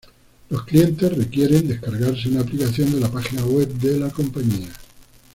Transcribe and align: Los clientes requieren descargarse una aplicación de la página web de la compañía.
Los 0.49 0.63
clientes 0.65 1.15
requieren 1.15 1.67
descargarse 1.67 2.27
una 2.27 2.41
aplicación 2.41 2.91
de 2.91 3.01
la 3.01 3.11
página 3.11 3.45
web 3.45 3.67
de 3.67 3.99
la 3.99 4.09
compañía. 4.09 4.71